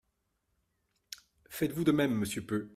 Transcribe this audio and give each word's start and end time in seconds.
Faites-vous 1.47 1.83
de 1.83 1.91
même, 1.91 2.15
monsieur 2.17 2.43
Peu? 2.43 2.69